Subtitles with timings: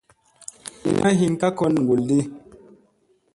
[0.83, 2.19] Lina hin ka kon ŋgolɗi.